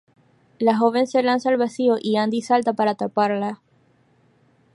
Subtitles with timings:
[0.57, 3.61] La joven se lanza al vacío y Andy salta para atraparla.